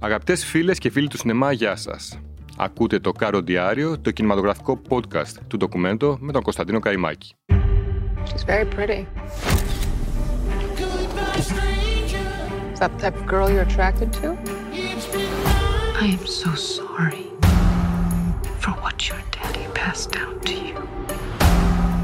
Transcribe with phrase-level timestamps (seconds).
[0.00, 2.26] Αγαπητέ φίλε και φίλοι του σινεμά, γεια σα.
[2.64, 7.34] Ακούτε το Κάρο Διάριο, το κινηματογραφικό podcast του ντοκουμέντο με τον Κωνσταντίνο Καϊμάκη.
[8.24, 9.06] She's very pretty.
[12.72, 14.26] Is that the type of girl you're attracted to?
[16.02, 17.26] I am so sorry
[18.62, 20.78] for what your daddy passed down to you.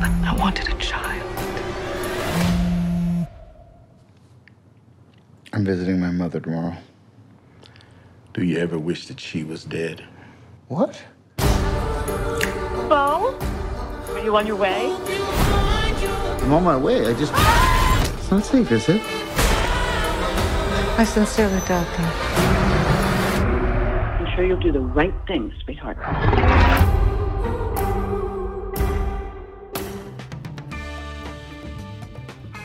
[0.00, 1.26] But I wanted a child.
[5.52, 6.76] I'm visiting my mother tomorrow.
[8.34, 10.04] Do you ever wish that she was dead?
[10.66, 11.00] What?
[11.38, 13.38] Bo?
[14.10, 14.90] Are you on your way?
[16.42, 17.06] I'm on my way.
[17.06, 17.32] I just.
[18.18, 19.00] It's not safe, is it?
[20.98, 22.12] I sincerely doubt that.
[24.20, 25.98] I'm sure you'll do the right thing, sweetheart.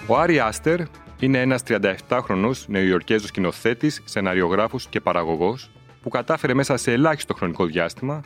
[0.10, 5.70] are you Aster είναι ένας 37χρονο νεοϊορκέζος σκηνοθέτης, σεναριογράφος και παραγωγός
[6.02, 8.24] που κατάφερε μέσα σε ελάχιστο χρονικό διάστημα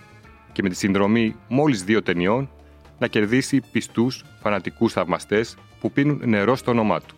[0.52, 2.50] και με τη συνδρομή μόλις δύο ταινιών
[3.00, 7.16] να κερδίσει πιστούς, φανατικούς θαυμαστές που πίνουν νερό στο όνομά του.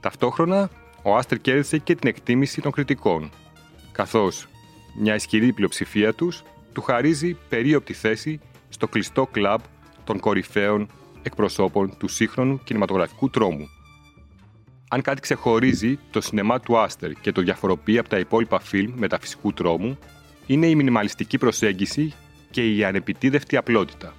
[0.00, 0.70] Ταυτόχρονα,
[1.02, 3.30] ο Άστερ κέρδισε και την εκτίμηση των κριτικών,
[3.92, 4.48] καθώς
[5.00, 9.60] μια ισχυρή πλειοψηφία τους του χαρίζει περίοπτη θέση στο κλειστό κλαμπ
[10.04, 10.88] των κορυφαίων
[11.22, 13.68] εκπροσώπων του σύγχρονου κινηματογραφικού τρόμου.
[14.88, 19.52] Αν κάτι ξεχωρίζει το σινεμά του Άστερ και το διαφοροποιεί από τα υπόλοιπα φιλμ μεταφυσικού
[19.52, 19.98] τρόμου,
[20.46, 22.14] είναι η μινιμαλιστική προσέγγιση
[22.50, 24.14] και η ανεπιτίδευτη απλότητα.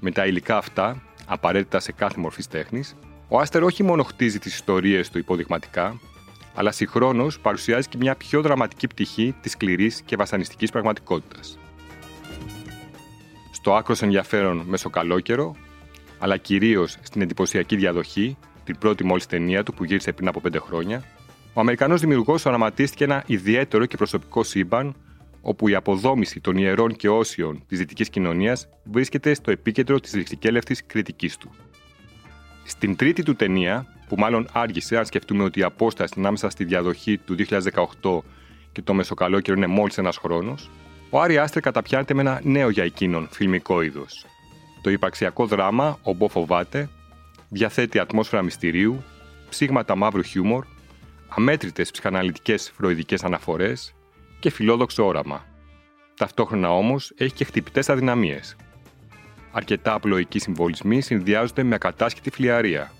[0.00, 2.96] Με τα υλικά αυτά, απαραίτητα σε κάθε μορφή τέχνης,
[3.28, 6.00] ο Άστερ όχι μόνο χτίζει τις ιστορίες του υποδειγματικά,
[6.54, 11.58] αλλά συγχρόνως παρουσιάζει και μια πιο δραματική πτυχή της σκληρής και βασανιστικής πραγματικότητας.
[13.52, 15.56] Στο άκρος ενδιαφέρον μεσοκαλόκαιρο,
[16.18, 20.58] αλλά κυρίως στην εντυπωσιακή διαδοχή, την πρώτη μόλις ταινία του που γύρισε πριν από πέντε
[20.58, 21.02] χρόνια,
[21.52, 24.94] ο Αμερικανός δημιουργός οραματίστηκε ένα ιδιαίτερο και προσωπικό σύμπαν,
[25.40, 30.84] όπου η αποδόμηση των ιερών και όσιων της δυτικής κοινωνίας βρίσκεται στο επίκεντρο της ρηξικέλευτη
[30.86, 31.50] κριτικής του.
[32.64, 37.18] Στην τρίτη του ταινία, που μάλλον άργησε αν σκεφτούμε ότι η απόσταση ανάμεσα στη διαδοχή
[37.18, 37.34] του
[38.02, 38.22] 2018
[38.72, 40.70] και το μεσοκαλόκαιρο είναι μόλις ένας χρόνος,
[41.10, 44.26] ο Άρη Άστερ καταπιάνεται με ένα νέο για εκείνον φιλμικό είδος.
[44.82, 46.88] Το υπαρξιακό δράμα «Ο Μπο φοβάται»
[47.54, 49.02] διαθέτει ατμόσφαιρα μυστηρίου,
[49.48, 50.66] ψήγματα μαύρου χιούμορ,
[51.28, 53.94] αμέτρητες ψυχαναλυτικές φροηδικές αναφορές
[54.40, 55.44] και φιλόδοξο όραμα.
[56.16, 58.56] Ταυτόχρονα όμως έχει και χτυπητές αδυναμίες.
[59.52, 62.92] Αρκετά απλοϊκοί συμβολισμοί συνδυάζονται με ακατάσχετη φλιαρία.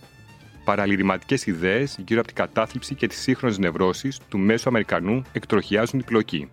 [0.64, 6.08] Παραλυρηματικές ιδέες γύρω από την κατάθλιψη και τις σύγχρονες νευρώσεις του μέσου Αμερικανού εκτροχιάζουν την
[6.08, 6.50] πλοκή.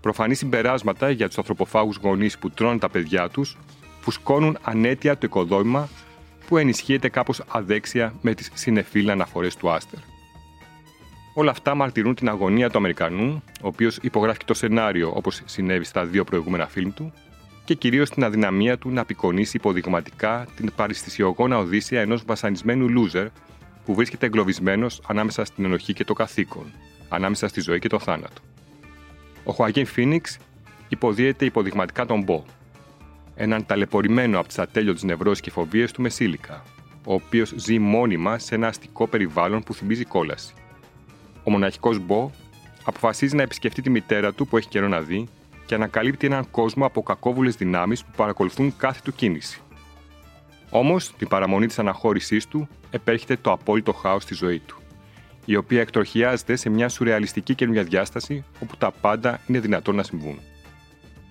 [0.00, 3.56] Προφανή συμπεράσματα για τους ανθρωποφάγους γονείς που τρώνε τα παιδιά τους
[4.00, 5.88] φουσκώνουν ανέτεια το οικοδόμημα
[6.48, 10.00] που ενισχύεται κάπως αδέξια με τις συνεφίλ αναφορές του Άστερ.
[11.34, 16.04] Όλα αυτά μαρτυρούν την αγωνία του Αμερικανού, ο οποίος υπογράφει το σενάριο όπως συνέβη στα
[16.04, 17.12] δύο προηγούμενα φιλμ του,
[17.64, 23.26] και κυρίως την αδυναμία του να απεικονίσει υποδειγματικά την παριστησιογόνα οδύσσια ενός βασανισμένου λούζερ
[23.84, 26.72] που βρίσκεται εγκλωβισμένος ανάμεσα στην ενοχή και το καθήκον,
[27.08, 28.40] ανάμεσα στη ζωή και το θάνατο.
[29.44, 30.38] Ο Χωαγίν Φίνιξ
[30.88, 32.44] υποδίεται υποδειγματικά τον Μπο,
[33.40, 36.62] έναν ταλαιπωρημένο από τις ατέλειωτες νευρώσεις και φοβίες του Μεσήλικα,
[37.04, 40.54] ο οποίος ζει μόνιμα σε ένα αστικό περιβάλλον που θυμίζει κόλαση.
[41.44, 42.30] Ο μοναχικός Μπο
[42.84, 45.28] αποφασίζει να επισκεφτεί τη μητέρα του που έχει καιρό να δει
[45.66, 49.60] και ανακαλύπτει έναν κόσμο από κακόβουλες δυνάμεις που παρακολουθούν κάθε του κίνηση.
[50.70, 54.78] Όμως, την παραμονή της αναχώρησής του επέρχεται το απόλυτο χάος στη ζωή του,
[55.44, 60.38] η οποία εκτροχιάζεται σε μια σουρεαλιστική καινούργια διάσταση όπου τα πάντα είναι δυνατόν να συμβούν.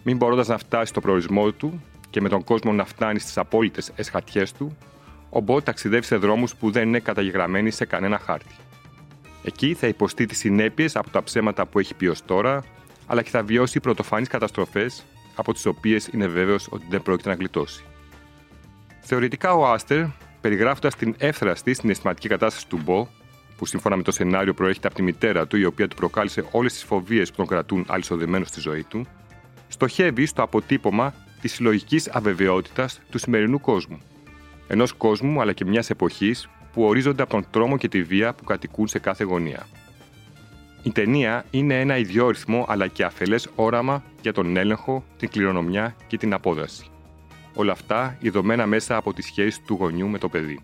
[0.04, 3.92] Μην μπορώντας να φτάσει στο προορισμό του και με τον κόσμο να φτάνει στις απόλυτες
[3.96, 4.78] εσχατιές του,
[5.30, 8.56] ο Μπο ταξιδεύει σε δρόμους που δεν είναι καταγεγραμμένοι σε κανένα χάρτη.
[9.44, 12.64] Εκεί θα υποστεί τις συνέπειες από τα ψέματα που έχει πει ως τώρα,
[13.08, 17.36] αλλά και θα βιώσει πρωτοφανείς καταστροφές από τις οποίες είναι βέβαιος ότι δεν πρόκειται να
[17.36, 17.84] γλιτώσει.
[19.02, 20.06] Θεωρητικά ο Άστερ,
[20.42, 23.08] περιγράφοντας την εύθραστη συναισθηματική κατάσταση του Μπο,
[23.58, 26.74] που σύμφωνα με το σενάριο προέρχεται από τη μητέρα του, η οποία του προκάλεσε όλες
[26.74, 29.06] τις φοβίες που τον κρατούν αλυσοδεμένος στη ζωή του,
[29.68, 34.00] στοχεύει στο αποτύπωμα της συλλογικής αβεβαιότητας του σημερινού κόσμου.
[34.68, 38.44] Ενός κόσμου αλλά και μιας εποχής που ορίζονται από τον τρόμο και τη βία που
[38.44, 39.68] κατοικούν σε κάθε γωνία.
[40.84, 46.18] Η ταινία είναι ένα ιδιόρυθμο αλλά και αφελές όραμα για τον έλεγχο, την κληρονομιά και
[46.18, 46.86] την απόδραση.
[47.54, 50.60] Όλα αυτά ειδωμένα μέσα από τη σχέση του γονιού με το παιδί.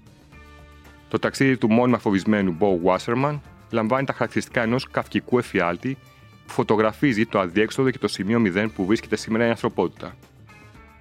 [1.08, 3.40] Το ταξίδι του μόνιμα φοβισμένου Bo Wasserman
[3.72, 5.98] λαμβάνει τα χαρακτηριστικά ενός καυκικού εφιάλτη
[6.46, 10.16] που φωτογραφίζει το αδιέξοδο και το σημείο 0 που βρίσκεται σήμερα η ανθρωπότητα.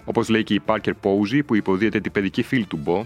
[0.04, 3.04] Όπως λέει και η Parker Posey που υποδίεται την παιδική φίλη του Bo,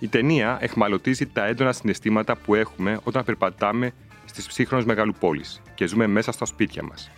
[0.00, 3.92] η ταινία εχμαλωτίζει τα έντονα συναισθήματα που έχουμε όταν περπατάμε
[4.24, 5.44] στις ψύχρονες μεγαλοπόλει
[5.74, 7.10] και ζούμε μέσα στα σπίτια μας,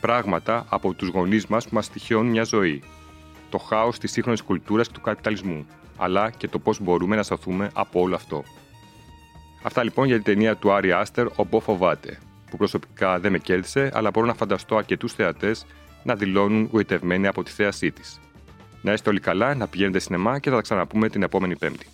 [0.00, 2.82] πράγματα από τους γονείς μας που μας τυχιώνουν μια ζωή.
[3.50, 7.70] Το χάος της σύγχρονης κουλτούρας και του καπιταλισμού, αλλά και το πώς μπορούμε να σταθούμε
[7.74, 8.44] από όλο αυτό.
[9.62, 12.18] Αυτά λοιπόν για την ταινία του Άρη Άστερ, Ο Μπο Φοβάται,
[12.50, 15.66] που προσωπικά δεν με κέρδισε, αλλά μπορώ να φανταστώ αρκετούς θεατές
[16.02, 18.20] να δηλώνουν γοητευμένοι από τη θέασή της.
[18.82, 21.86] Να είστε όλοι καλά, να πηγαίνετε σινεμά και θα τα ξαναπούμε την επόμενη Πέμπτη.